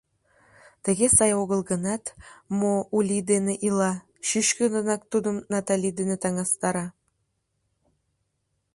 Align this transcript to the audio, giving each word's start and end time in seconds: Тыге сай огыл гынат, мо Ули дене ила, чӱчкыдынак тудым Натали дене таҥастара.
Тыге 0.83 1.07
сай 1.17 1.31
огыл 1.41 1.61
гынат, 1.71 2.03
мо 2.59 2.73
Ули 2.97 3.17
дене 3.31 3.53
ила, 3.67 3.91
чӱчкыдынак 4.27 5.01
тудым 5.11 5.35
Натали 5.51 5.89
дене 5.99 6.15
таҥастара. 6.23 6.85